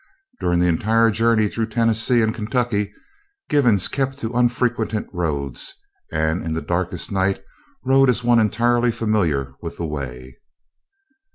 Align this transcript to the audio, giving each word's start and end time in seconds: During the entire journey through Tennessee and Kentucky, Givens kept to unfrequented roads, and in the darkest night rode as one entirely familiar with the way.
During 0.39 0.57
the 0.57 0.65
entire 0.67 1.11
journey 1.11 1.47
through 1.47 1.67
Tennessee 1.67 2.23
and 2.23 2.33
Kentucky, 2.33 2.91
Givens 3.49 3.87
kept 3.87 4.17
to 4.17 4.33
unfrequented 4.33 5.05
roads, 5.13 5.75
and 6.11 6.43
in 6.43 6.55
the 6.55 6.61
darkest 6.63 7.11
night 7.11 7.43
rode 7.85 8.09
as 8.09 8.23
one 8.23 8.39
entirely 8.39 8.91
familiar 8.91 9.53
with 9.61 9.77
the 9.77 9.85
way. 9.85 10.39